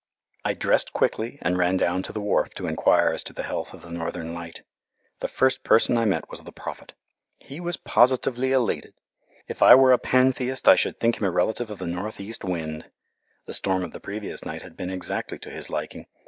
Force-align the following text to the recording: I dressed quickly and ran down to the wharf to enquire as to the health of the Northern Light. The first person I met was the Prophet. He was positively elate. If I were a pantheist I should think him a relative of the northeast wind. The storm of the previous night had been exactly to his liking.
I 0.43 0.55
dressed 0.55 0.93
quickly 0.93 1.37
and 1.43 1.59
ran 1.59 1.77
down 1.77 2.01
to 2.01 2.11
the 2.11 2.21
wharf 2.21 2.55
to 2.55 2.65
enquire 2.65 3.13
as 3.13 3.21
to 3.25 3.33
the 3.33 3.43
health 3.43 3.71
of 3.71 3.83
the 3.83 3.91
Northern 3.91 4.33
Light. 4.33 4.63
The 5.19 5.27
first 5.27 5.63
person 5.63 5.95
I 5.95 6.05
met 6.05 6.27
was 6.27 6.41
the 6.41 6.51
Prophet. 6.51 6.93
He 7.37 7.59
was 7.59 7.77
positively 7.77 8.51
elate. 8.51 8.95
If 9.47 9.61
I 9.61 9.75
were 9.75 9.91
a 9.91 9.99
pantheist 9.99 10.67
I 10.67 10.75
should 10.75 10.99
think 10.99 11.17
him 11.17 11.23
a 11.25 11.29
relative 11.29 11.69
of 11.69 11.77
the 11.77 11.85
northeast 11.85 12.43
wind. 12.43 12.89
The 13.45 13.53
storm 13.53 13.83
of 13.83 13.91
the 13.93 13.99
previous 13.99 14.43
night 14.43 14.63
had 14.63 14.75
been 14.75 14.89
exactly 14.89 15.37
to 15.37 15.51
his 15.51 15.69
liking. 15.69 16.07